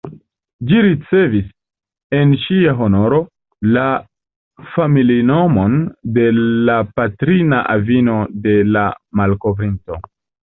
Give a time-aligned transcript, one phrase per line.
[0.69, 1.49] Ĝi ricevis,
[2.19, 3.19] en ŝia honoro,
[3.75, 3.83] la
[4.77, 5.75] familinomon
[6.17, 6.25] de
[6.71, 8.17] la patrina avino
[8.47, 8.87] de la
[9.21, 9.99] malkovrinto.